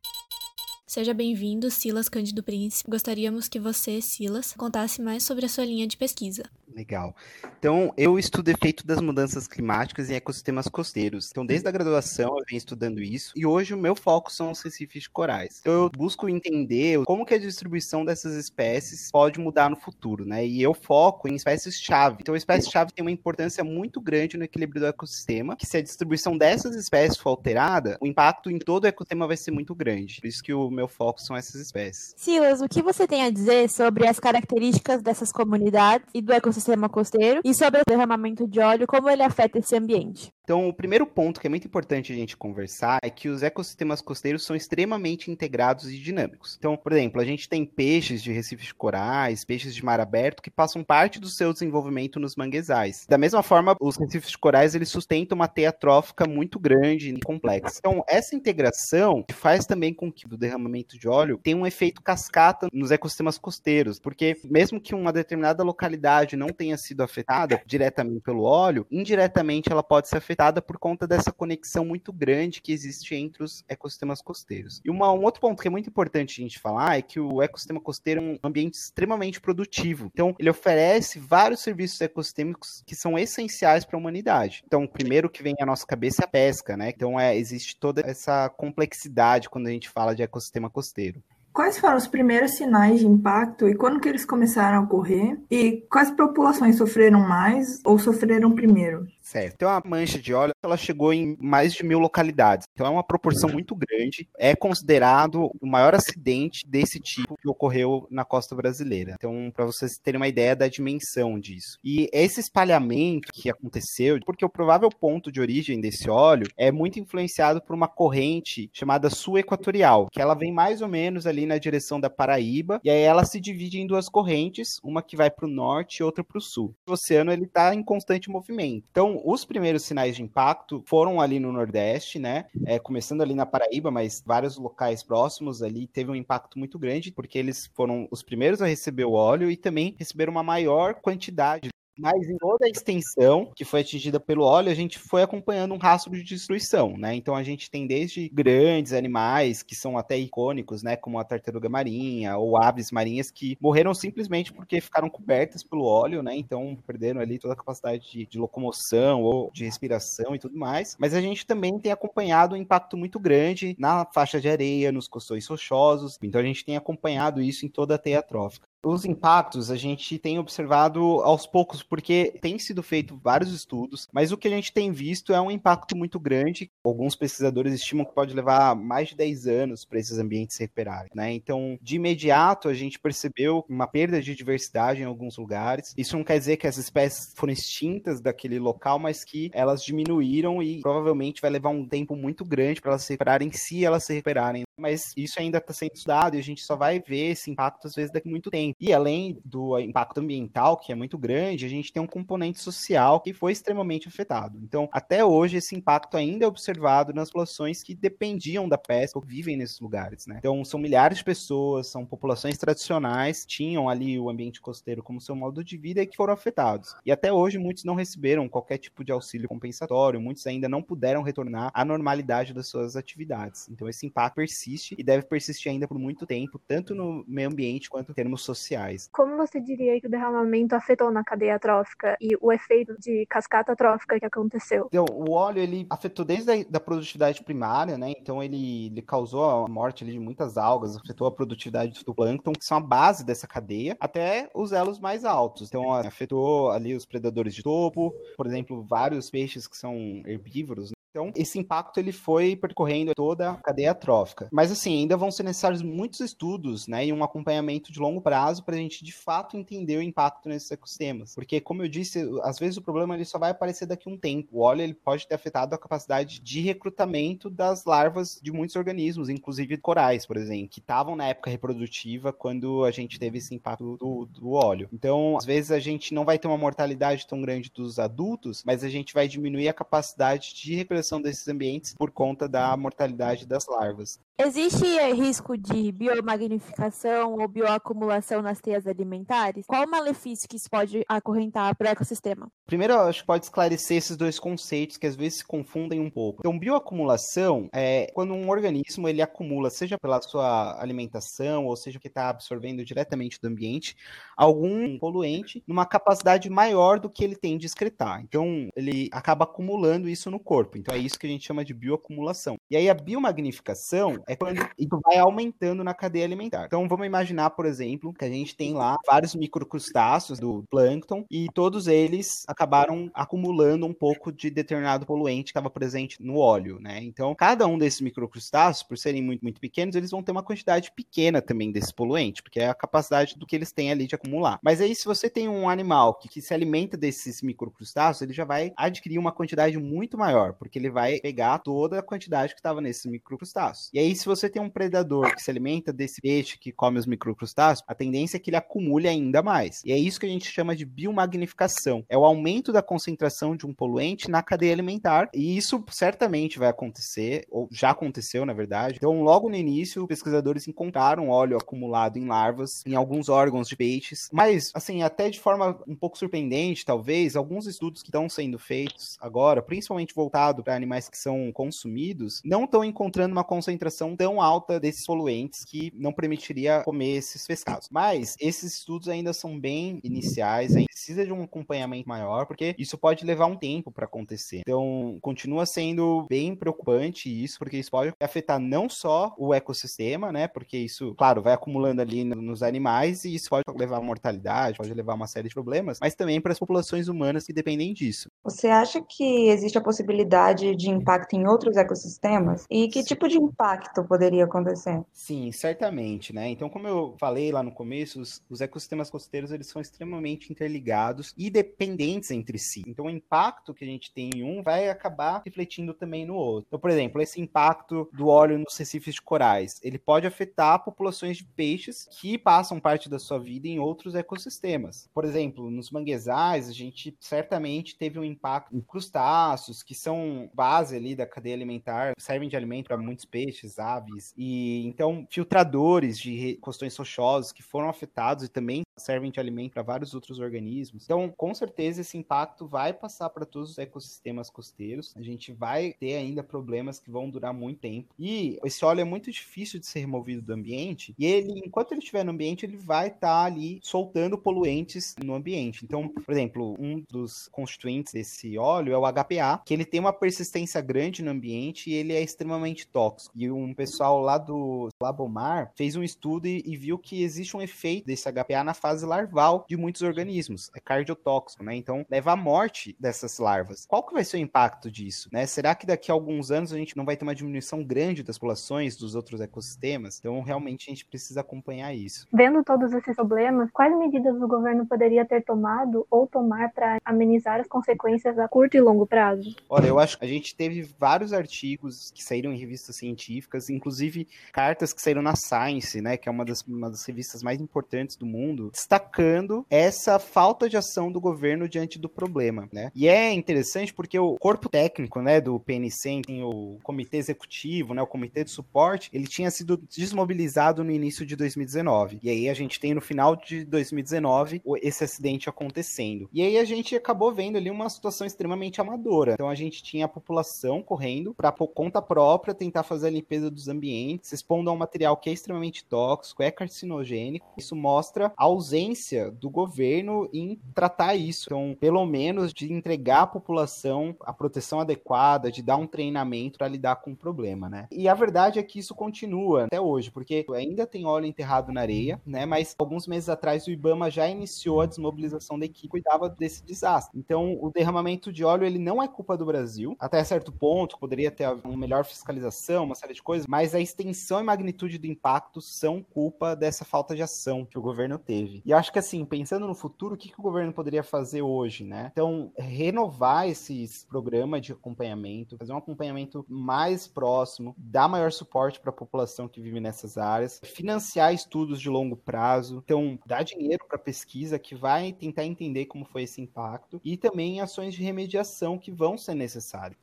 Seja 0.86 1.14
bem-vindo, 1.14 1.70
Silas 1.70 2.10
Cândido 2.10 2.42
Príncipe. 2.42 2.90
Gostaríamos 2.90 3.48
que 3.48 3.58
você, 3.58 4.02
Silas, 4.02 4.52
contasse 4.52 5.00
mais 5.00 5.24
sobre 5.24 5.46
a 5.46 5.48
sua 5.48 5.64
linha 5.64 5.86
de 5.86 5.96
pesquisa. 5.96 6.44
Legal. 6.74 7.14
Então, 7.56 7.94
eu 7.96 8.18
estudo 8.18 8.48
efeito 8.48 8.84
das 8.84 9.00
mudanças 9.00 9.46
climáticas 9.46 10.10
em 10.10 10.14
ecossistemas 10.14 10.66
costeiros. 10.66 11.30
Então, 11.30 11.46
desde 11.46 11.68
a 11.68 11.70
graduação 11.70 12.36
eu 12.36 12.44
venho 12.48 12.58
estudando 12.58 13.00
isso 13.00 13.32
e 13.36 13.46
hoje 13.46 13.72
o 13.72 13.78
meu 13.78 13.94
foco 13.94 14.32
são 14.32 14.50
os 14.50 14.60
recifes 14.60 15.04
de 15.04 15.10
corais. 15.10 15.58
Então, 15.60 15.72
eu 15.72 15.90
busco 15.90 16.28
entender 16.28 17.04
como 17.04 17.24
que 17.24 17.34
a 17.34 17.38
distribuição 17.38 18.04
dessas 18.04 18.34
espécies 18.34 19.08
pode 19.12 19.38
mudar 19.38 19.70
no 19.70 19.76
futuro, 19.76 20.24
né? 20.24 20.44
E 20.44 20.60
eu 20.60 20.74
foco 20.74 21.28
em 21.28 21.36
espécies-chave. 21.36 22.18
Então, 22.20 22.34
a 22.34 22.38
espécie-chave 22.38 22.92
tem 22.92 23.04
uma 23.04 23.10
importância 23.10 23.62
muito 23.62 24.00
grande 24.00 24.36
no 24.36 24.42
equilíbrio 24.42 24.80
do 24.80 24.86
ecossistema, 24.88 25.54
que 25.54 25.66
se 25.66 25.76
a 25.76 25.82
distribuição 25.82 26.36
dessas 26.36 26.74
espécies 26.74 27.16
for 27.18 27.30
alterada, 27.30 27.96
o 28.00 28.06
impacto 28.06 28.50
em 28.50 28.58
todo 28.58 28.84
o 28.84 28.88
ecossistema 28.88 29.28
vai 29.28 29.36
ser 29.36 29.52
muito 29.52 29.74
grande. 29.76 30.20
Por 30.20 30.26
isso 30.26 30.42
que 30.42 30.52
o 30.52 30.70
meu 30.70 30.88
foco 30.88 31.20
são 31.20 31.36
essas 31.36 31.60
espécies. 31.60 32.14
Silas, 32.16 32.60
o 32.60 32.68
que 32.68 32.82
você 32.82 33.06
tem 33.06 33.22
a 33.22 33.30
dizer 33.30 33.70
sobre 33.70 34.08
as 34.08 34.18
características 34.18 35.00
dessas 35.02 35.30
comunidades 35.30 36.08
e 36.12 36.20
do 36.20 36.32
ecossistema 36.32 36.63
costeiro 36.90 37.40
e 37.44 37.54
sobre 37.54 37.80
o 37.80 37.84
derramamento 37.86 38.46
de 38.46 38.60
óleo, 38.60 38.86
como 38.86 39.10
ele 39.10 39.22
afeta 39.22 39.58
esse 39.58 39.76
ambiente? 39.76 40.32
Então, 40.44 40.68
o 40.68 40.74
primeiro 40.74 41.06
ponto 41.06 41.40
que 41.40 41.46
é 41.46 41.50
muito 41.50 41.66
importante 41.66 42.12
a 42.12 42.14
gente 42.14 42.36
conversar 42.36 42.98
é 43.02 43.08
que 43.08 43.30
os 43.30 43.42
ecossistemas 43.42 44.02
costeiros 44.02 44.44
são 44.44 44.54
extremamente 44.54 45.30
integrados 45.30 45.90
e 45.90 45.98
dinâmicos. 45.98 46.56
Então, 46.58 46.76
por 46.76 46.92
exemplo, 46.92 47.18
a 47.18 47.24
gente 47.24 47.48
tem 47.48 47.64
peixes 47.64 48.22
de 48.22 48.30
recifes 48.30 48.66
de 48.66 48.74
corais, 48.74 49.42
peixes 49.42 49.74
de 49.74 49.82
mar 49.82 50.00
aberto 50.00 50.42
que 50.42 50.50
passam 50.50 50.84
parte 50.84 51.18
do 51.18 51.30
seu 51.30 51.50
desenvolvimento 51.50 52.20
nos 52.20 52.36
manguezais. 52.36 53.06
Da 53.08 53.16
mesma 53.16 53.42
forma, 53.42 53.74
os 53.80 53.96
recifes 53.96 54.32
de 54.32 54.38
corais 54.38 54.74
eles 54.74 54.90
sustentam 54.90 55.34
uma 55.34 55.48
teia 55.48 55.72
trófica 55.72 56.26
muito 56.26 56.58
grande 56.58 57.08
e 57.08 57.20
complexa. 57.20 57.78
Então, 57.78 58.04
essa 58.06 58.36
integração 58.36 59.24
faz 59.32 59.64
também 59.64 59.94
com 59.94 60.12
que 60.12 60.26
o 60.26 60.36
derramamento 60.36 60.98
de 60.98 61.08
óleo 61.08 61.40
tenha 61.42 61.56
um 61.56 61.66
efeito 61.66 62.02
cascata 62.02 62.68
nos 62.70 62.90
ecossistemas 62.90 63.38
costeiros, 63.38 63.98
porque 63.98 64.36
mesmo 64.44 64.78
que 64.78 64.94
uma 64.94 65.10
determinada 65.10 65.62
localidade 65.62 66.36
não 66.36 66.48
tenha 66.54 66.76
sido 66.78 67.02
afetada 67.02 67.62
diretamente 67.66 68.20
pelo 68.20 68.42
óleo, 68.42 68.86
indiretamente 68.90 69.70
ela 69.70 69.82
pode 69.82 70.08
ser 70.08 70.16
afetada 70.16 70.62
por 70.62 70.78
conta 70.78 71.06
dessa 71.06 71.32
conexão 71.32 71.84
muito 71.84 72.12
grande 72.12 72.62
que 72.62 72.72
existe 72.72 73.14
entre 73.14 73.42
os 73.42 73.64
ecossistemas 73.68 74.22
costeiros. 74.22 74.80
E 74.84 74.90
uma, 74.90 75.12
um 75.12 75.22
outro 75.22 75.40
ponto 75.40 75.60
que 75.60 75.68
é 75.68 75.70
muito 75.70 75.88
importante 75.88 76.40
a 76.40 76.42
gente 76.42 76.58
falar 76.58 76.98
é 76.98 77.02
que 77.02 77.20
o 77.20 77.42
ecossistema 77.42 77.80
costeiro 77.80 78.20
é 78.20 78.24
um 78.24 78.38
ambiente 78.42 78.74
extremamente 78.74 79.40
produtivo. 79.40 80.10
Então, 80.12 80.34
ele 80.38 80.50
oferece 80.50 81.18
vários 81.18 81.60
serviços 81.60 82.00
ecossistêmicos 82.00 82.82
que 82.86 82.94
são 82.94 83.18
essenciais 83.18 83.84
para 83.84 83.96
a 83.96 84.00
humanidade. 84.00 84.62
Então, 84.66 84.84
o 84.84 84.88
primeiro 84.88 85.28
que 85.28 85.42
vem 85.42 85.54
à 85.60 85.66
nossa 85.66 85.86
cabeça 85.86 86.22
é 86.22 86.24
a 86.24 86.28
pesca, 86.28 86.76
né? 86.76 86.90
Então, 86.94 87.18
é, 87.18 87.36
existe 87.36 87.76
toda 87.76 88.02
essa 88.04 88.48
complexidade 88.48 89.50
quando 89.50 89.66
a 89.66 89.70
gente 89.70 89.88
fala 89.88 90.14
de 90.14 90.22
ecossistema 90.22 90.70
costeiro. 90.70 91.22
Quais 91.54 91.78
foram 91.78 91.96
os 91.96 92.08
primeiros 92.08 92.56
sinais 92.56 92.98
de 92.98 93.06
impacto 93.06 93.68
e 93.68 93.76
quando 93.76 94.00
que 94.00 94.08
eles 94.08 94.24
começaram 94.24 94.78
a 94.78 94.80
ocorrer? 94.80 95.38
E 95.48 95.84
quais 95.88 96.10
populações 96.10 96.76
sofreram 96.76 97.20
mais 97.20 97.80
ou 97.84 97.96
sofreram 97.96 98.50
primeiro? 98.50 99.06
Certo. 99.24 99.54
Então 99.54 99.70
a 99.70 99.80
mancha 99.84 100.18
de 100.18 100.34
óleo 100.34 100.52
ela 100.62 100.76
chegou 100.76 101.12
em 101.12 101.36
mais 101.40 101.72
de 101.72 101.84
mil 101.84 101.98
localidades. 101.98 102.66
Então 102.72 102.86
é 102.86 102.90
uma 102.90 103.04
proporção 103.04 103.48
muito 103.48 103.74
grande. 103.74 104.28
É 104.36 104.54
considerado 104.54 105.50
o 105.60 105.66
maior 105.66 105.94
acidente 105.94 106.66
desse 106.66 106.98
tipo 106.98 107.36
que 107.40 107.48
ocorreu 107.48 108.06
na 108.10 108.24
costa 108.24 108.54
brasileira. 108.54 109.14
Então, 109.16 109.50
para 109.54 109.64
vocês 109.64 109.96
terem 109.96 110.20
uma 110.20 110.28
ideia 110.28 110.54
da 110.54 110.68
dimensão 110.68 111.38
disso. 111.38 111.78
E 111.82 112.08
esse 112.12 112.40
espalhamento 112.40 113.32
que 113.32 113.48
aconteceu, 113.48 114.18
porque 114.26 114.44
o 114.44 114.50
provável 114.50 114.90
ponto 114.90 115.32
de 115.32 115.40
origem 115.40 115.80
desse 115.80 116.10
óleo 116.10 116.48
é 116.56 116.70
muito 116.70 116.98
influenciado 116.98 117.62
por 117.62 117.74
uma 117.74 117.88
corrente 117.88 118.68
chamada 118.72 119.08
sul 119.08 119.38
equatorial, 119.38 120.08
que 120.12 120.20
ela 120.20 120.34
vem 120.34 120.52
mais 120.52 120.82
ou 120.82 120.88
menos 120.88 121.26
ali 121.26 121.43
na 121.46 121.58
direção 121.58 122.00
da 122.00 122.10
Paraíba, 122.10 122.80
e 122.84 122.90
aí 122.90 123.00
ela 123.00 123.24
se 123.24 123.40
divide 123.40 123.80
em 123.80 123.86
duas 123.86 124.08
correntes, 124.08 124.78
uma 124.82 125.02
que 125.02 125.16
vai 125.16 125.30
para 125.30 125.46
o 125.46 125.50
norte 125.50 125.98
e 125.98 126.02
outra 126.02 126.24
para 126.24 126.38
o 126.38 126.40
sul. 126.40 126.74
O 126.86 126.92
oceano 126.92 127.32
ele 127.32 127.44
está 127.44 127.74
em 127.74 127.82
constante 127.82 128.30
movimento. 128.30 128.84
Então, 128.90 129.20
os 129.24 129.44
primeiros 129.44 129.82
sinais 129.82 130.16
de 130.16 130.22
impacto 130.22 130.82
foram 130.86 131.20
ali 131.20 131.38
no 131.38 131.52
Nordeste, 131.52 132.18
né? 132.18 132.46
É, 132.66 132.78
começando 132.78 133.22
ali 133.22 133.34
na 133.34 133.46
Paraíba, 133.46 133.90
mas 133.90 134.22
vários 134.24 134.56
locais 134.56 135.02
próximos 135.02 135.62
ali 135.62 135.86
teve 135.86 136.10
um 136.10 136.14
impacto 136.14 136.58
muito 136.58 136.78
grande, 136.78 137.12
porque 137.12 137.38
eles 137.38 137.70
foram 137.74 138.08
os 138.10 138.22
primeiros 138.22 138.62
a 138.62 138.66
receber 138.66 139.04
o 139.04 139.12
óleo 139.12 139.50
e 139.50 139.56
também 139.56 139.94
receberam 139.98 140.32
uma 140.32 140.42
maior 140.42 140.94
quantidade 140.94 141.68
mas 141.98 142.28
em 142.28 142.36
toda 142.36 142.66
a 142.66 142.68
extensão 142.68 143.50
que 143.54 143.64
foi 143.64 143.80
atingida 143.80 144.18
pelo 144.18 144.44
óleo, 144.44 144.70
a 144.70 144.74
gente 144.74 144.98
foi 144.98 145.22
acompanhando 145.22 145.74
um 145.74 145.78
rastro 145.78 146.12
de 146.12 146.22
destruição, 146.22 146.96
né? 146.96 147.14
Então 147.14 147.34
a 147.34 147.42
gente 147.42 147.70
tem 147.70 147.86
desde 147.86 148.28
grandes 148.28 148.92
animais 148.92 149.62
que 149.62 149.74
são 149.74 149.96
até 149.96 150.16
icônicos, 150.18 150.82
né, 150.82 150.96
como 150.96 151.18
a 151.18 151.24
tartaruga 151.24 151.68
marinha 151.68 152.36
ou 152.36 152.56
aves 152.56 152.90
marinhas 152.90 153.30
que 153.30 153.56
morreram 153.60 153.94
simplesmente 153.94 154.52
porque 154.52 154.80
ficaram 154.80 155.08
cobertas 155.08 155.62
pelo 155.62 155.84
óleo, 155.84 156.22
né? 156.22 156.36
Então 156.36 156.76
perderam 156.86 157.20
ali 157.20 157.38
toda 157.38 157.54
a 157.54 157.56
capacidade 157.56 158.10
de, 158.10 158.26
de 158.26 158.38
locomoção 158.38 159.22
ou 159.22 159.50
de 159.52 159.64
respiração 159.64 160.34
e 160.34 160.38
tudo 160.38 160.56
mais. 160.56 160.96
Mas 160.98 161.14
a 161.14 161.20
gente 161.20 161.46
também 161.46 161.78
tem 161.78 161.92
acompanhado 161.92 162.54
um 162.54 162.58
impacto 162.58 162.96
muito 162.96 163.18
grande 163.18 163.76
na 163.78 164.06
faixa 164.12 164.40
de 164.40 164.48
areia, 164.48 164.92
nos 164.92 165.08
costões 165.08 165.46
rochosos. 165.46 166.18
Então 166.22 166.40
a 166.40 166.44
gente 166.44 166.64
tem 166.64 166.76
acompanhado 166.76 167.40
isso 167.40 167.64
em 167.64 167.68
toda 167.68 167.94
a 167.94 167.98
teia 167.98 168.22
trófica. 168.22 168.66
Os 168.84 169.06
impactos 169.06 169.70
a 169.70 169.76
gente 169.76 170.18
tem 170.18 170.38
observado 170.38 171.00
aos 171.22 171.46
poucos, 171.46 171.82
porque 171.82 172.38
tem 172.42 172.58
sido 172.58 172.82
feito 172.82 173.18
vários 173.22 173.50
estudos, 173.50 174.06
mas 174.12 174.30
o 174.30 174.36
que 174.36 174.46
a 174.46 174.50
gente 174.50 174.72
tem 174.72 174.92
visto 174.92 175.32
é 175.32 175.40
um 175.40 175.50
impacto 175.50 175.96
muito 175.96 176.20
grande. 176.20 176.70
Alguns 176.84 177.16
pesquisadores 177.16 177.72
estimam 177.72 178.04
que 178.04 178.14
pode 178.14 178.34
levar 178.34 178.76
mais 178.76 179.08
de 179.08 179.16
10 179.16 179.46
anos 179.46 179.84
para 179.86 179.98
esses 179.98 180.18
ambientes 180.18 180.56
se 180.56 180.62
recuperarem. 180.62 181.10
Né? 181.14 181.32
Então, 181.32 181.78
de 181.80 181.96
imediato, 181.96 182.68
a 182.68 182.74
gente 182.74 182.98
percebeu 182.98 183.64
uma 183.68 183.86
perda 183.86 184.20
de 184.20 184.34
diversidade 184.34 185.00
em 185.00 185.06
alguns 185.06 185.38
lugares. 185.38 185.94
Isso 185.96 186.16
não 186.16 186.24
quer 186.24 186.38
dizer 186.38 186.58
que 186.58 186.66
as 186.66 186.76
espécies 186.76 187.32
foram 187.34 187.52
extintas 187.54 188.20
daquele 188.20 188.58
local, 188.58 188.98
mas 188.98 189.24
que 189.24 189.50
elas 189.54 189.82
diminuíram 189.82 190.62
e 190.62 190.80
provavelmente 190.82 191.40
vai 191.40 191.50
levar 191.50 191.70
um 191.70 191.88
tempo 191.88 192.14
muito 192.14 192.44
grande 192.44 192.82
para 192.82 192.92
elas 192.92 193.02
se 193.04 193.14
recuperarem, 193.14 193.50
se 193.50 193.84
elas 193.84 194.04
se 194.04 194.12
recuperarem. 194.12 194.63
Mas 194.78 195.12
isso 195.16 195.38
ainda 195.38 195.58
está 195.58 195.72
sendo 195.72 195.92
estudado 195.94 196.34
e 196.34 196.38
a 196.38 196.42
gente 196.42 196.62
só 196.62 196.74
vai 196.74 197.00
ver 197.00 197.30
esse 197.30 197.50
impacto 197.50 197.86
às 197.86 197.94
vezes 197.94 198.10
daqui 198.10 198.28
a 198.28 198.30
muito 198.30 198.50
tempo. 198.50 198.76
E 198.80 198.92
além 198.92 199.38
do 199.44 199.78
impacto 199.78 200.18
ambiental, 200.18 200.76
que 200.76 200.90
é 200.90 200.94
muito 200.94 201.16
grande, 201.16 201.64
a 201.64 201.68
gente 201.68 201.92
tem 201.92 202.02
um 202.02 202.06
componente 202.06 202.60
social 202.60 203.20
que 203.20 203.32
foi 203.32 203.52
extremamente 203.52 204.08
afetado. 204.08 204.58
Então, 204.62 204.88
até 204.92 205.24
hoje, 205.24 205.58
esse 205.58 205.76
impacto 205.76 206.16
ainda 206.16 206.44
é 206.44 206.48
observado 206.48 207.12
nas 207.12 207.28
populações 207.28 207.82
que 207.82 207.94
dependiam 207.94 208.68
da 208.68 208.76
pesca 208.76 209.18
ou 209.18 209.24
vivem 209.24 209.56
nesses 209.56 209.78
lugares, 209.78 210.26
né? 210.26 210.36
Então, 210.38 210.64
são 210.64 210.80
milhares 210.80 211.18
de 211.18 211.24
pessoas, 211.24 211.90
são 211.90 212.04
populações 212.04 212.58
tradicionais, 212.58 213.44
tinham 213.46 213.88
ali 213.88 214.18
o 214.18 214.28
ambiente 214.28 214.60
costeiro 214.60 215.02
como 215.02 215.20
seu 215.20 215.36
modo 215.36 215.62
de 215.62 215.76
vida 215.76 216.02
e 216.02 216.06
que 216.06 216.16
foram 216.16 216.34
afetados. 216.34 216.96
E 217.06 217.12
até 217.12 217.32
hoje, 217.32 217.58
muitos 217.58 217.84
não 217.84 217.94
receberam 217.94 218.48
qualquer 218.48 218.78
tipo 218.78 219.04
de 219.04 219.12
auxílio 219.12 219.48
compensatório, 219.48 220.20
muitos 220.20 220.46
ainda 220.46 220.68
não 220.68 220.82
puderam 220.82 221.22
retornar 221.22 221.70
à 221.72 221.84
normalidade 221.84 222.52
das 222.52 222.68
suas 222.68 222.96
atividades. 222.96 223.68
Então, 223.68 223.88
esse 223.88 224.06
impacto 224.06 224.34
persiste 224.34 224.63
persiste 224.64 224.94
e 224.98 225.02
deve 225.02 225.26
persistir 225.26 225.70
ainda 225.70 225.86
por 225.86 225.98
muito 225.98 226.26
tempo, 226.26 226.60
tanto 226.66 226.94
no 226.94 227.24
meio 227.28 227.48
ambiente 227.48 227.90
quanto 227.90 228.10
em 228.10 228.14
termos 228.14 228.42
sociais. 228.42 229.08
Como 229.12 229.36
você 229.36 229.60
diria 229.60 230.00
que 230.00 230.06
o 230.06 230.10
derramamento 230.10 230.74
afetou 230.74 231.10
na 231.10 231.22
cadeia 231.22 231.58
trófica 231.58 232.16
e 232.20 232.36
o 232.40 232.50
efeito 232.52 232.98
de 232.98 233.26
cascata 233.28 233.76
trófica 233.76 234.18
que 234.18 234.26
aconteceu? 234.26 234.86
Então, 234.88 235.04
o 235.10 235.32
óleo 235.32 235.60
ele 235.60 235.86
afetou 235.90 236.24
desde 236.24 236.50
a 236.50 236.64
da 236.68 236.80
produtividade 236.80 237.42
primária, 237.42 237.98
né? 237.98 238.12
Então 238.18 238.42
ele, 238.42 238.86
ele 238.86 239.02
causou 239.02 239.44
a 239.44 239.68
morte 239.68 240.02
ali, 240.02 240.12
de 240.12 240.18
muitas 240.18 240.56
algas, 240.56 240.96
afetou 240.96 241.26
a 241.26 241.32
produtividade 241.32 242.04
do 242.04 242.14
plâncton, 242.14 242.52
que 242.52 242.64
são 242.64 242.78
a 242.78 242.80
base 242.80 243.24
dessa 243.24 243.46
cadeia, 243.46 243.96
até 244.00 244.48
os 244.54 244.72
elos 244.72 244.98
mais 244.98 245.24
altos. 245.24 245.68
Então 245.68 245.92
afetou 245.92 246.70
ali 246.70 246.94
os 246.94 247.04
predadores 247.04 247.54
de 247.54 247.62
topo, 247.62 248.14
por 248.36 248.46
exemplo, 248.46 248.84
vários 248.88 249.30
peixes 249.30 249.66
que 249.66 249.76
são 249.76 249.94
herbívoros, 250.26 250.93
então, 251.14 251.30
esse 251.36 251.60
impacto 251.60 251.98
ele 251.98 252.10
foi 252.10 252.56
percorrendo 252.56 253.12
toda 253.14 253.52
a 253.52 253.54
cadeia 253.54 253.94
trófica. 253.94 254.48
Mas 254.50 254.72
assim, 254.72 254.98
ainda 254.98 255.16
vão 255.16 255.30
ser 255.30 255.44
necessários 255.44 255.80
muitos 255.80 256.18
estudos, 256.18 256.88
né, 256.88 257.06
e 257.06 257.12
um 257.12 257.22
acompanhamento 257.22 257.92
de 257.92 258.00
longo 258.00 258.20
prazo 258.20 258.64
para 258.64 258.74
a 258.74 258.78
gente 258.78 259.04
de 259.04 259.12
fato 259.12 259.56
entender 259.56 259.96
o 259.96 260.02
impacto 260.02 260.48
nesses 260.48 260.72
ecossistemas. 260.72 261.32
Porque, 261.36 261.60
como 261.60 261.84
eu 261.84 261.88
disse, 261.88 262.28
às 262.42 262.58
vezes 262.58 262.76
o 262.78 262.82
problema 262.82 263.14
ele 263.14 263.24
só 263.24 263.38
vai 263.38 263.52
aparecer 263.52 263.86
daqui 263.86 264.08
a 264.08 264.12
um 264.12 264.18
tempo. 264.18 264.48
O 264.58 264.62
óleo 264.62 264.82
ele 264.82 264.94
pode 264.94 265.28
ter 265.28 265.36
afetado 265.36 265.72
a 265.72 265.78
capacidade 265.78 266.40
de 266.40 266.60
recrutamento 266.60 267.48
das 267.48 267.84
larvas 267.84 268.40
de 268.42 268.50
muitos 268.50 268.74
organismos, 268.74 269.28
inclusive 269.28 269.76
corais, 269.76 270.26
por 270.26 270.36
exemplo, 270.36 270.68
que 270.68 270.80
estavam 270.80 271.14
na 271.14 271.28
época 271.28 271.48
reprodutiva 271.48 272.32
quando 272.32 272.84
a 272.84 272.90
gente 272.90 273.20
teve 273.20 273.38
esse 273.38 273.54
impacto 273.54 273.96
do, 273.98 274.26
do 274.26 274.52
óleo. 274.52 274.88
Então, 274.92 275.36
às 275.36 275.44
vezes 275.44 275.70
a 275.70 275.78
gente 275.78 276.12
não 276.12 276.24
vai 276.24 276.40
ter 276.40 276.48
uma 276.48 276.58
mortalidade 276.58 277.24
tão 277.24 277.40
grande 277.40 277.70
dos 277.72 278.00
adultos, 278.00 278.64
mas 278.66 278.82
a 278.82 278.88
gente 278.88 279.14
vai 279.14 279.28
diminuir 279.28 279.68
a 279.68 279.72
capacidade 279.72 280.54
de 280.54 280.74
reprodução 281.04 281.20
desses 281.20 281.46
ambientes 281.46 281.94
por 281.94 282.10
conta 282.10 282.48
da 282.48 282.76
mortalidade 282.76 283.46
das 283.46 283.66
larvas. 283.66 284.18
Existe 284.36 284.84
risco 285.12 285.56
de 285.56 285.92
biomagnificação 285.92 287.34
ou 287.34 287.46
bioacumulação 287.46 288.42
nas 288.42 288.60
teias 288.60 288.84
alimentares? 288.84 289.64
Qual 289.64 289.84
o 289.84 289.88
malefício 289.88 290.48
que 290.48 290.56
isso 290.56 290.68
pode 290.68 291.04
acorrentar 291.08 291.76
para 291.76 291.88
o 291.88 291.90
ecossistema? 291.90 292.48
Primeiro, 292.66 292.94
acho 292.94 293.20
que 293.20 293.26
pode 293.26 293.44
esclarecer 293.44 293.96
esses 293.96 294.16
dois 294.16 294.40
conceitos 294.40 294.96
que 294.96 295.06
às 295.06 295.14
vezes 295.14 295.38
se 295.38 295.44
confundem 295.46 296.00
um 296.00 296.10
pouco. 296.10 296.40
Então, 296.40 296.58
bioacumulação 296.58 297.68
é 297.72 298.10
quando 298.12 298.34
um 298.34 298.50
organismo 298.50 299.08
ele 299.08 299.22
acumula, 299.22 299.70
seja 299.70 299.96
pela 299.96 300.20
sua 300.20 300.82
alimentação 300.82 301.66
ou 301.66 301.76
seja 301.76 302.00
que 302.00 302.08
está 302.08 302.28
absorvendo 302.28 302.84
diretamente 302.84 303.40
do 303.40 303.46
ambiente, 303.46 303.96
algum 304.36 304.98
poluente 304.98 305.62
numa 305.64 305.86
capacidade 305.86 306.50
maior 306.50 306.98
do 306.98 307.08
que 307.08 307.22
ele 307.22 307.36
tem 307.36 307.56
de 307.56 307.66
excretar. 307.66 308.20
Então, 308.20 308.68
ele 308.74 309.08
acaba 309.12 309.44
acumulando 309.44 310.08
isso 310.08 310.28
no 310.28 310.40
corpo. 310.40 310.76
Então, 310.76 310.93
é 310.94 310.98
isso 310.98 311.18
que 311.18 311.26
a 311.26 311.30
gente 311.30 311.46
chama 311.46 311.64
de 311.64 311.74
bioacumulação. 311.74 312.56
E 312.70 312.76
aí, 312.76 312.88
a 312.88 312.94
biomagnificação 312.94 314.22
é 314.26 314.36
quando 314.36 314.60
isso 314.78 315.00
vai 315.04 315.18
aumentando 315.18 315.84
na 315.84 315.94
cadeia 315.94 316.24
alimentar. 316.24 316.66
Então, 316.66 316.88
vamos 316.88 317.06
imaginar, 317.06 317.50
por 317.50 317.66
exemplo, 317.66 318.12
que 318.12 318.24
a 318.24 318.28
gente 318.28 318.56
tem 318.56 318.74
lá 318.74 318.96
vários 319.06 319.34
microcrustáceos 319.34 320.38
do 320.38 320.64
plâncton 320.70 321.24
e 321.30 321.46
todos 321.52 321.86
eles 321.86 322.44
acabaram 322.46 323.10
acumulando 323.14 323.86
um 323.86 323.92
pouco 323.92 324.32
de 324.32 324.50
determinado 324.50 325.06
poluente 325.06 325.44
que 325.44 325.50
estava 325.50 325.70
presente 325.70 326.22
no 326.22 326.38
óleo, 326.38 326.78
né? 326.80 327.00
Então, 327.02 327.34
cada 327.34 327.66
um 327.66 327.78
desses 327.78 328.00
microcrustáceos, 328.00 328.82
por 328.82 328.96
serem 328.96 329.22
muito, 329.22 329.42
muito 329.42 329.60
pequenos, 329.60 329.96
eles 329.96 330.10
vão 330.10 330.22
ter 330.22 330.32
uma 330.32 330.42
quantidade 330.42 330.92
pequena 330.92 331.42
também 331.42 331.70
desse 331.70 331.92
poluente, 331.92 332.42
porque 332.42 332.60
é 332.60 332.68
a 332.68 332.74
capacidade 332.74 333.36
do 333.36 333.46
que 333.46 333.56
eles 333.56 333.72
têm 333.72 333.90
ali 333.90 334.06
de 334.06 334.14
acumular. 334.14 334.58
Mas 334.62 334.80
aí, 334.80 334.94
se 334.94 335.04
você 335.04 335.28
tem 335.28 335.48
um 335.48 335.68
animal 335.68 336.14
que, 336.14 336.28
que 336.28 336.40
se 336.40 336.54
alimenta 336.54 336.96
desses 336.96 337.42
microcrustáceos, 337.42 338.22
ele 338.22 338.32
já 338.32 338.44
vai 338.44 338.72
adquirir 338.76 339.18
uma 339.18 339.32
quantidade 339.32 339.78
muito 339.78 340.16
maior, 340.16 340.54
porque 340.54 340.78
ele 340.78 340.83
vai 340.90 341.18
pegar 341.20 341.58
toda 341.58 341.98
a 341.98 342.02
quantidade 342.02 342.54
que 342.54 342.60
estava 342.60 342.80
nesses 342.80 343.06
microcrustáceos. 343.06 343.90
E 343.92 343.98
aí, 343.98 344.14
se 344.14 344.26
você 344.26 344.48
tem 344.48 344.60
um 344.60 344.70
predador 344.70 345.34
que 345.34 345.42
se 345.42 345.50
alimenta 345.50 345.92
desse 345.92 346.20
peixe 346.20 346.58
que 346.58 346.72
come 346.72 346.98
os 346.98 347.06
microcrustáceos, 347.06 347.84
a 347.86 347.94
tendência 347.94 348.36
é 348.36 348.40
que 348.40 348.50
ele 348.50 348.56
acumule 348.56 349.08
ainda 349.08 349.42
mais. 349.42 349.82
E 349.84 349.92
é 349.92 349.98
isso 349.98 350.20
que 350.20 350.26
a 350.26 350.28
gente 350.28 350.50
chama 350.50 350.74
de 350.76 350.84
biomagnificação. 350.84 352.04
É 352.08 352.16
o 352.16 352.24
aumento 352.24 352.72
da 352.72 352.82
concentração 352.82 353.56
de 353.56 353.66
um 353.66 353.74
poluente 353.74 354.30
na 354.30 354.42
cadeia 354.42 354.72
alimentar. 354.72 355.28
E 355.34 355.56
isso 355.56 355.84
certamente 355.90 356.58
vai 356.58 356.68
acontecer, 356.68 357.46
ou 357.50 357.68
já 357.70 357.90
aconteceu, 357.90 358.44
na 358.44 358.52
verdade. 358.52 358.96
Então, 358.96 359.22
logo 359.22 359.48
no 359.48 359.56
início, 359.56 360.06
pesquisadores 360.06 360.68
encontraram 360.68 361.28
óleo 361.28 361.56
acumulado 361.56 362.18
em 362.18 362.26
larvas 362.26 362.82
em 362.86 362.94
alguns 362.94 363.28
órgãos 363.28 363.68
de 363.68 363.76
peixes. 363.76 364.28
Mas, 364.32 364.70
assim, 364.74 365.02
até 365.02 365.30
de 365.30 365.40
forma 365.40 365.78
um 365.86 365.96
pouco 365.96 366.18
surpreendente, 366.18 366.84
talvez, 366.84 367.36
alguns 367.36 367.66
estudos 367.66 368.02
que 368.02 368.08
estão 368.08 368.28
sendo 368.28 368.58
feitos 368.58 369.16
agora, 369.20 369.62
principalmente 369.62 370.14
voltado 370.14 370.62
para 370.62 370.73
animais 370.74 371.08
que 371.08 371.18
são 371.18 371.50
consumidos, 371.52 372.40
não 372.44 372.64
estão 372.64 372.84
encontrando 372.84 373.32
uma 373.32 373.44
concentração 373.44 374.16
tão 374.16 374.40
alta 374.40 374.78
desses 374.78 375.06
poluentes 375.06 375.64
que 375.64 375.92
não 375.94 376.12
permitiria 376.12 376.82
comer 376.82 377.16
esses 377.16 377.46
pescados. 377.46 377.88
Mas 377.90 378.36
esses 378.40 378.78
estudos 378.78 379.08
ainda 379.08 379.32
são 379.32 379.58
bem 379.58 380.00
iniciais, 380.02 380.76
ainda 380.76 380.88
precisa 380.90 381.24
de 381.24 381.32
um 381.32 381.42
acompanhamento 381.42 382.08
maior, 382.08 382.46
porque 382.46 382.74
isso 382.78 382.96
pode 382.96 383.24
levar 383.24 383.46
um 383.46 383.56
tempo 383.56 383.90
para 383.90 384.04
acontecer. 384.04 384.60
Então, 384.60 385.18
continua 385.20 385.66
sendo 385.66 386.26
bem 386.28 386.54
preocupante 386.54 387.28
isso, 387.28 387.58
porque 387.58 387.78
isso 387.78 387.90
pode 387.90 388.12
afetar 388.20 388.58
não 388.58 388.88
só 388.88 389.34
o 389.38 389.52
ecossistema, 389.52 390.32
né? 390.32 390.48
Porque 390.48 390.76
isso, 390.78 391.14
claro, 391.16 391.42
vai 391.42 391.52
acumulando 391.52 392.00
ali 392.00 392.24
nos 392.24 392.62
animais 392.62 393.24
e 393.24 393.34
isso 393.34 393.50
pode 393.50 393.64
levar 393.76 393.98
a 393.98 394.02
mortalidade, 394.02 394.78
pode 394.78 394.92
levar 394.94 395.12
a 395.12 395.16
uma 395.16 395.26
série 395.26 395.48
de 395.48 395.54
problemas, 395.54 395.98
mas 396.00 396.14
também 396.14 396.40
para 396.40 396.52
as 396.52 396.58
populações 396.58 397.08
humanas 397.08 397.44
que 397.44 397.52
dependem 397.52 397.92
disso. 397.92 398.28
Você 398.42 398.68
acha 398.68 399.02
que 399.02 399.48
existe 399.48 399.78
a 399.78 399.82
possibilidade 399.82 400.63
de 400.72 400.88
impacto 400.88 401.34
em 401.34 401.46
outros 401.46 401.76
ecossistemas? 401.76 402.64
E 402.70 402.88
que 402.88 403.02
tipo 403.02 403.26
de 403.26 403.36
impacto 403.36 403.64
impacto 403.64 404.04
poderia 404.04 404.44
acontecer. 404.44 405.02
Sim, 405.12 405.50
certamente, 405.52 406.32
né? 406.32 406.48
Então, 406.48 406.68
como 406.68 406.86
eu 406.86 407.16
falei 407.18 407.50
lá 407.50 407.62
no 407.62 407.72
começo, 407.72 408.20
os, 408.20 408.42
os 408.48 408.60
ecossistemas 408.60 409.10
costeiros 409.10 409.50
eles 409.50 409.66
são 409.66 409.80
extremamente 409.80 410.52
interligados 410.52 411.32
e 411.36 411.50
dependentes 411.50 412.30
entre 412.30 412.58
si. 412.58 412.82
Então, 412.86 413.06
o 413.06 413.10
impacto 413.10 413.74
que 413.74 413.84
a 413.84 413.88
gente 413.88 414.12
tem 414.12 414.30
em 414.34 414.42
um 414.42 414.62
vai 414.62 414.88
acabar 414.88 415.42
refletindo 415.44 415.94
também 415.94 416.26
no 416.26 416.34
outro. 416.34 416.66
Então, 416.68 416.78
por 416.78 416.90
exemplo, 416.90 417.20
esse 417.20 417.40
impacto 417.40 418.08
do 418.12 418.28
óleo 418.28 418.58
nos 418.58 418.76
recifes 418.76 419.14
de 419.14 419.22
corais, 419.22 419.80
ele 419.82 419.98
pode 419.98 420.26
afetar 420.26 420.84
populações 420.84 421.36
de 421.36 421.44
peixes 421.44 422.08
que 422.20 422.38
passam 422.38 422.80
parte 422.80 423.08
da 423.08 423.18
sua 423.18 423.38
vida 423.38 423.68
em 423.68 423.78
outros 423.78 424.14
ecossistemas. 424.14 425.08
Por 425.12 425.24
exemplo, 425.24 425.70
nos 425.70 425.90
manguezais, 425.90 426.68
a 426.68 426.72
gente 426.72 427.16
certamente 427.20 427.96
teve 427.96 428.18
um 428.18 428.24
impacto 428.24 428.76
em 428.76 428.80
crustáceos, 428.80 429.82
que 429.82 429.94
são 429.94 430.43
base 430.52 430.96
ali 430.96 431.14
da 431.14 431.26
cadeia 431.26 431.54
alimentar, 431.54 432.12
servem 432.18 432.48
de 432.48 432.56
alimento 432.56 432.86
para 432.86 432.96
muitos 432.96 433.24
peixes, 433.24 433.78
aves, 433.78 434.34
e 434.36 434.86
então 434.86 435.26
filtradores 435.30 436.18
de 436.18 436.58
questões 436.62 436.96
rochosas 436.96 437.52
que 437.52 437.62
foram 437.62 437.88
afetados 437.88 438.44
e 438.44 438.48
também 438.48 438.83
servem 438.96 439.30
de 439.30 439.40
alimento 439.40 439.72
para 439.72 439.82
vários 439.82 440.14
outros 440.14 440.38
organismos. 440.38 441.04
Então, 441.04 441.32
com 441.36 441.54
certeza, 441.54 442.00
esse 442.00 442.16
impacto 442.16 442.66
vai 442.66 442.92
passar 442.92 443.30
para 443.30 443.44
todos 443.44 443.72
os 443.72 443.78
ecossistemas 443.78 444.50
costeiros. 444.50 445.12
A 445.16 445.22
gente 445.22 445.52
vai 445.52 445.94
ter 445.98 446.14
ainda 446.14 446.42
problemas 446.42 446.98
que 446.98 447.10
vão 447.10 447.28
durar 447.28 447.52
muito 447.52 447.80
tempo. 447.80 448.14
E 448.18 448.58
esse 448.64 448.84
óleo 448.84 449.00
é 449.00 449.04
muito 449.04 449.30
difícil 449.30 449.80
de 449.80 449.86
ser 449.86 450.00
removido 450.00 450.42
do 450.42 450.52
ambiente. 450.52 451.14
E 451.18 451.26
ele, 451.26 451.62
enquanto 451.64 451.92
ele 451.92 452.00
estiver 452.00 452.24
no 452.24 452.32
ambiente, 452.32 452.66
ele 452.66 452.76
vai 452.76 453.08
estar 453.08 453.20
tá 453.20 453.44
ali 453.44 453.80
soltando 453.82 454.38
poluentes 454.38 455.14
no 455.22 455.34
ambiente. 455.34 455.84
Então, 455.84 456.08
por 456.08 456.32
exemplo, 456.32 456.76
um 456.78 457.02
dos 457.10 457.48
constituintes 457.48 458.12
desse 458.12 458.56
óleo 458.58 458.92
é 458.92 458.98
o 458.98 459.12
HPA, 459.12 459.62
que 459.64 459.74
ele 459.74 459.84
tem 459.84 460.00
uma 460.00 460.12
persistência 460.12 460.80
grande 460.80 461.22
no 461.22 461.30
ambiente 461.30 461.90
e 461.90 461.94
ele 461.94 462.12
é 462.12 462.22
extremamente 462.22 462.86
tóxico. 462.86 463.34
E 463.36 463.50
um 463.50 463.74
pessoal 463.74 464.20
lá 464.20 464.38
do 464.38 464.88
Labomar 465.00 465.72
fez 465.74 465.96
um 465.96 466.02
estudo 466.02 466.46
e, 466.46 466.62
e 466.64 466.76
viu 466.76 466.98
que 466.98 467.22
existe 467.22 467.56
um 467.56 467.62
efeito 467.62 468.06
desse 468.06 468.30
HPA 468.30 468.62
na 468.64 468.74
fase 468.84 469.06
larval 469.06 469.64
de 469.66 469.78
muitos 469.78 470.02
organismos. 470.02 470.70
É 470.76 470.78
cardiotóxico, 470.78 471.64
né? 471.64 471.74
Então 471.74 472.04
leva 472.10 472.32
à 472.32 472.36
morte 472.36 472.94
dessas 473.00 473.38
larvas. 473.38 473.86
Qual 473.86 474.02
que 474.02 474.12
vai 474.12 474.22
ser 474.22 474.36
o 474.36 474.40
impacto 474.40 474.90
disso, 474.90 475.30
né? 475.32 475.46
Será 475.46 475.74
que 475.74 475.86
daqui 475.86 476.10
a 476.10 476.14
alguns 476.14 476.50
anos 476.50 476.70
a 476.70 476.76
gente 476.76 476.94
não 476.94 477.06
vai 477.06 477.16
ter 477.16 477.24
uma 477.24 477.34
diminuição 477.34 477.82
grande 477.82 478.22
das 478.22 478.36
populações 478.36 478.94
dos 478.94 479.14
outros 479.14 479.40
ecossistemas? 479.40 480.18
Então 480.18 480.42
realmente 480.42 480.90
a 480.90 480.92
gente 480.92 481.06
precisa 481.06 481.40
acompanhar 481.40 481.94
isso. 481.94 482.28
Vendo 482.30 482.62
todos 482.62 482.92
esses 482.92 483.16
problemas, 483.16 483.70
quais 483.70 483.96
medidas 483.96 484.36
o 484.36 484.46
governo 484.46 484.84
poderia 484.86 485.24
ter 485.24 485.42
tomado 485.42 486.06
ou 486.10 486.26
tomar 486.26 486.70
para 486.74 486.98
amenizar 487.06 487.60
as 487.60 487.66
consequências 487.66 488.38
a 488.38 488.46
curto 488.48 488.76
e 488.76 488.82
longo 488.82 489.06
prazo? 489.06 489.56
Olha, 489.66 489.86
eu 489.86 489.98
acho 489.98 490.18
que 490.18 490.26
a 490.26 490.28
gente 490.28 490.54
teve 490.54 490.82
vários 490.98 491.32
artigos 491.32 492.10
que 492.10 492.22
saíram 492.22 492.52
em 492.52 492.58
revistas 492.58 492.96
científicas, 492.96 493.70
inclusive 493.70 494.28
cartas 494.52 494.92
que 494.92 495.00
saíram 495.00 495.22
na 495.22 495.34
Science, 495.34 496.02
né, 496.02 496.18
que 496.18 496.28
é 496.28 496.32
uma 496.32 496.44
das, 496.44 496.60
uma 496.60 496.90
das 496.90 497.06
revistas 497.06 497.42
mais 497.42 497.62
importantes 497.62 498.14
do 498.14 498.26
mundo, 498.26 498.73
destacando 498.74 499.64
essa 499.70 500.18
falta 500.18 500.68
de 500.68 500.76
ação 500.76 501.10
do 501.10 501.20
governo 501.20 501.68
diante 501.68 501.98
do 501.98 502.08
problema, 502.08 502.68
né? 502.72 502.90
E 502.94 503.08
é 503.08 503.32
interessante 503.32 503.94
porque 503.94 504.18
o 504.18 504.36
corpo 504.36 504.68
técnico, 504.68 505.22
né, 505.22 505.40
do 505.40 505.60
PNC, 505.60 506.22
o 506.42 506.78
comitê 506.82 507.16
executivo, 507.16 507.94
né, 507.94 508.02
o 508.02 508.06
comitê 508.06 508.42
de 508.42 508.50
suporte, 508.50 509.08
ele 509.12 509.26
tinha 509.26 509.50
sido 509.50 509.80
desmobilizado 509.88 510.82
no 510.82 510.90
início 510.90 511.24
de 511.24 511.36
2019. 511.36 512.18
E 512.22 512.28
aí 512.28 512.48
a 512.48 512.54
gente 512.54 512.80
tem 512.80 512.92
no 512.92 513.00
final 513.00 513.36
de 513.36 513.64
2019 513.64 514.60
esse 514.82 515.04
acidente 515.04 515.48
acontecendo. 515.48 516.28
E 516.32 516.42
aí 516.42 516.58
a 516.58 516.64
gente 516.64 516.96
acabou 516.96 517.32
vendo 517.32 517.56
ali 517.56 517.70
uma 517.70 517.88
situação 517.88 518.26
extremamente 518.26 518.80
amadora. 518.80 519.34
Então 519.34 519.48
a 519.48 519.54
gente 519.54 519.82
tinha 519.82 520.06
a 520.06 520.08
população 520.08 520.82
correndo 520.82 521.32
para 521.34 521.52
conta 521.52 522.02
própria 522.02 522.54
tentar 522.54 522.82
fazer 522.82 523.06
a 523.06 523.10
limpeza 523.10 523.50
dos 523.50 523.68
ambientes, 523.68 524.32
expondo 524.32 524.68
a 524.68 524.72
um 524.72 524.76
material 524.76 525.16
que 525.16 525.30
é 525.30 525.32
extremamente 525.32 525.84
tóxico, 525.84 526.42
é 526.42 526.50
carcinogênico. 526.50 527.46
Isso 527.56 527.76
mostra 527.76 528.32
a 528.36 528.44
ausência 528.64 529.30
do 529.30 529.48
governo 529.48 530.28
em 530.32 530.58
tratar 530.74 531.14
isso. 531.14 531.44
Então, 531.46 531.76
pelo 531.78 532.04
menos 532.04 532.52
de 532.52 532.72
entregar 532.72 533.22
à 533.22 533.26
população 533.26 534.16
a 534.20 534.32
proteção 534.32 534.80
adequada, 534.80 535.52
de 535.52 535.62
dar 535.62 535.76
um 535.76 535.86
treinamento 535.86 536.58
para 536.58 536.68
lidar 536.68 536.96
com 536.96 537.12
o 537.12 537.16
problema, 537.16 537.68
né? 537.68 537.86
E 537.90 538.08
a 538.08 538.14
verdade 538.14 538.58
é 538.58 538.62
que 538.62 538.78
isso 538.78 538.94
continua 538.94 539.64
até 539.64 539.80
hoje, 539.80 540.10
porque 540.10 540.44
ainda 540.54 540.86
tem 540.86 541.04
óleo 541.04 541.26
enterrado 541.26 541.72
na 541.72 541.82
areia, 541.82 542.20
né? 542.26 542.46
Mas 542.46 542.74
alguns 542.78 543.06
meses 543.06 543.28
atrás 543.28 543.66
o 543.66 543.70
IBAMA 543.70 544.10
já 544.10 544.28
iniciou 544.28 544.80
a 544.80 544.86
desmobilização 544.86 545.58
da 545.58 545.66
equipe 545.66 545.84
que 545.84 545.88
cuidava 545.88 546.30
desse 546.30 546.64
desastre. 546.64 547.18
Então, 547.18 547.58
o 547.60 547.70
derramamento 547.70 548.32
de 548.32 548.44
óleo 548.44 548.64
ele 548.64 548.78
não 548.78 549.02
é 549.02 549.08
culpa 549.08 549.36
do 549.36 549.44
Brasil, 549.44 549.96
até 549.98 550.22
certo 550.24 550.52
ponto 550.52 550.98
poderia 550.98 551.30
ter 551.30 551.48
uma 551.64 551.76
melhor 551.76 552.04
fiscalização, 552.04 552.84
uma 552.84 552.94
série 552.94 553.12
de 553.12 553.22
coisas, 553.22 553.46
mas 553.46 553.74
a 553.74 553.80
extensão 553.80 554.40
e 554.40 554.44
magnitude 554.44 554.98
do 554.98 555.06
impacto 555.06 555.60
são 555.60 556.02
culpa 556.02 556.54
dessa 556.54 556.84
falta 556.84 557.14
de 557.14 557.22
ação 557.22 557.66
que 557.66 557.78
o 557.78 557.82
governo 557.82 558.18
teve. 558.18 558.53
E 558.64 558.72
acho 558.72 558.92
que 558.92 558.98
assim, 558.98 559.24
pensando 559.24 559.66
no 559.66 559.74
futuro, 559.74 560.14
o 560.14 560.18
que, 560.18 560.28
que 560.28 560.38
o 560.38 560.42
governo 560.42 560.72
poderia 560.72 561.02
fazer 561.02 561.42
hoje, 561.42 561.84
né? 561.84 562.10
Então, 562.12 562.52
renovar 562.58 563.48
esses 563.48 564.04
programas 564.04 564.62
de 564.62 564.72
acompanhamento, 564.72 565.56
fazer 565.56 565.72
um 565.72 565.78
acompanhamento 565.78 566.44
mais 566.48 567.06
próximo, 567.06 567.74
dar 567.78 568.08
maior 568.08 568.32
suporte 568.32 568.80
para 568.80 568.90
a 568.90 568.94
população 568.94 569.48
que 569.48 569.60
vive 569.60 569.80
nessas 569.80 570.18
áreas, 570.18 570.60
financiar 570.62 571.32
estudos 571.32 571.80
de 571.80 571.88
longo 571.88 572.16
prazo, 572.16 572.82
então 572.84 573.18
dar 573.26 573.42
dinheiro 573.42 573.84
para 573.86 573.98
pesquisa 573.98 574.58
que 574.58 574.74
vai 574.74 575.12
tentar 575.12 575.44
entender 575.44 575.86
como 575.86 576.04
foi 576.04 576.22
esse 576.24 576.40
impacto 576.40 577.00
e 577.04 577.16
também 577.16 577.60
ações 577.60 577.94
de 577.94 578.02
remediação 578.02 578.78
que 578.78 578.90
vão 578.90 579.16
ser 579.16 579.34
necessárias. 579.34 579.98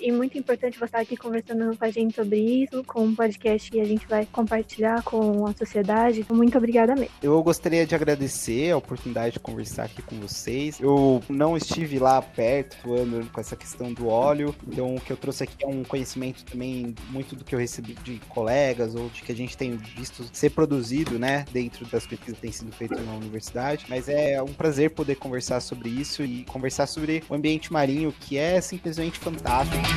E 0.00 0.12
muito 0.12 0.38
importante 0.38 0.78
você 0.78 0.84
estar 0.84 1.00
aqui 1.00 1.16
conversando 1.16 1.76
com 1.76 1.84
a 1.84 1.90
gente 1.90 2.14
sobre 2.14 2.38
isso, 2.38 2.82
com 2.84 3.04
um 3.04 3.14
podcast 3.14 3.70
que 3.70 3.80
a 3.80 3.84
gente 3.84 4.06
vai 4.06 4.26
compartilhar 4.26 5.02
com 5.02 5.46
a 5.46 5.52
sociedade. 5.52 6.24
Muito 6.30 6.56
obrigada 6.56 6.94
mesmo. 6.94 7.14
Eu 7.22 7.42
gostaria 7.42 7.86
de 7.86 7.94
agradecer 7.94 8.70
a 8.70 8.76
oportunidade 8.76 9.34
de 9.34 9.40
conversar 9.40 9.84
aqui 9.84 10.02
com 10.02 10.16
vocês. 10.16 10.80
Eu 10.80 11.22
não 11.28 11.56
estive 11.56 11.98
lá 11.98 12.20
perto, 12.22 12.76
voando 12.84 13.28
com 13.32 13.40
essa 13.40 13.56
questão 13.56 13.92
do 13.92 14.08
óleo, 14.08 14.54
então 14.66 14.94
o 14.94 15.00
que 15.00 15.12
eu 15.12 15.16
trouxe 15.16 15.44
aqui 15.44 15.64
é 15.64 15.66
um 15.66 15.82
conhecimento 15.82 16.44
também 16.44 16.94
muito 17.10 17.34
do 17.34 17.44
que 17.44 17.54
eu 17.54 17.58
recebi 17.58 17.94
de 18.04 18.20
colegas 18.28 18.94
ou 18.94 19.08
de 19.08 19.22
que 19.22 19.32
a 19.32 19.36
gente 19.36 19.56
tem 19.56 19.76
visto 19.76 20.24
ser 20.32 20.50
produzido, 20.50 21.18
né, 21.18 21.44
dentro 21.52 21.84
das 21.86 22.06
pesquisas 22.06 22.36
que 22.36 22.42
têm 22.42 22.52
sido 22.52 22.72
feitas 22.72 23.04
na 23.04 23.14
universidade. 23.14 23.86
Mas 23.88 24.08
é 24.08 24.42
um 24.42 24.52
prazer 24.52 24.90
poder 24.90 25.16
conversar 25.16 25.60
sobre 25.60 25.88
isso 25.88 26.22
e 26.22 26.44
conversar 26.44 26.86
sobre 26.86 27.22
o 27.28 27.34
ambiente 27.34 27.72
marinho, 27.72 28.12
que 28.20 28.36
é 28.38 28.60
simplesmente 28.60 29.18
fantástico. 29.18 29.87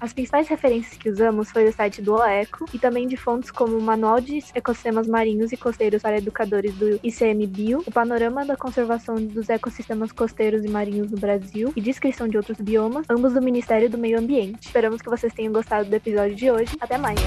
As 0.00 0.12
principais 0.12 0.46
referências 0.46 0.96
que 0.96 1.10
usamos 1.10 1.50
foi 1.50 1.64
do 1.64 1.72
site 1.72 2.00
do 2.00 2.14
OECO 2.14 2.66
e 2.72 2.78
também 2.78 3.06
de 3.08 3.16
fontes 3.16 3.50
como 3.50 3.76
o 3.76 3.82
Manual 3.82 4.20
de 4.20 4.42
Ecossistemas 4.54 5.08
Marinhos 5.08 5.52
e 5.52 5.56
Costeiros 5.56 6.00
para 6.00 6.18
Educadores 6.18 6.72
do 6.76 7.00
ICMBio, 7.02 7.82
o 7.84 7.90
Panorama 7.90 8.44
da 8.44 8.56
Conservação 8.56 9.16
dos 9.16 9.48
Ecossistemas 9.48 10.12
Costeiros 10.12 10.64
e 10.64 10.68
Marinhos 10.68 11.10
no 11.10 11.18
Brasil 11.18 11.72
e 11.74 11.80
Descrição 11.80 12.28
de 12.28 12.36
Outros 12.36 12.58
Biomas, 12.60 13.06
ambos 13.10 13.34
do 13.34 13.42
Ministério 13.42 13.90
do 13.90 13.98
Meio 13.98 14.18
Ambiente. 14.18 14.66
Esperamos 14.66 15.02
que 15.02 15.10
vocês 15.10 15.34
tenham 15.34 15.52
gostado 15.52 15.88
do 15.88 15.94
episódio 15.94 16.36
de 16.36 16.50
hoje. 16.50 16.76
Até 16.80 16.96
mais! 16.96 17.18